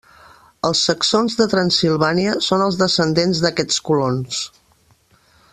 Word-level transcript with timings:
Els 0.69 0.79
Saxons 0.87 1.35
de 1.41 1.47
Transsilvània 1.51 2.33
són 2.47 2.65
els 2.69 2.81
descendents 2.81 3.45
d'aquests 3.47 3.81
colons. 3.91 4.45